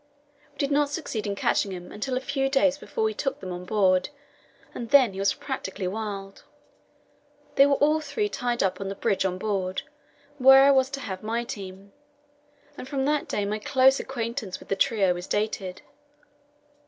We 0.53 0.57
did 0.57 0.71
not 0.71 0.89
succeed 0.89 1.27
in 1.27 1.35
catching 1.35 1.71
him 1.71 1.91
until 1.91 2.17
a 2.17 2.21
few 2.21 2.49
days 2.49 2.79
before 2.79 3.03
we 3.03 3.13
took 3.13 3.39
them 3.39 3.51
on 3.51 3.65
board, 3.65 4.09
and 4.73 4.89
then 4.89 5.13
he 5.13 5.19
was 5.19 5.35
practically 5.35 5.87
wild. 5.87 6.43
They 7.53 7.67
were 7.67 7.75
all 7.75 8.01
three 8.01 8.27
tied 8.27 8.63
up 8.63 8.81
on 8.81 8.89
the 8.89 8.95
bridge 8.95 9.25
on 9.25 9.37
board, 9.37 9.83
where 10.39 10.63
I 10.63 10.71
was 10.71 10.89
to 10.89 11.01
have 11.01 11.21
my 11.21 11.43
team, 11.43 11.93
and 12.79 12.87
from 12.89 13.05
that 13.05 13.27
day 13.27 13.45
my 13.45 13.59
closer 13.59 14.01
acquaintance 14.01 14.59
with 14.59 14.69
the 14.69 14.75
trio 14.75 15.15
is 15.17 15.27
dated. 15.27 15.83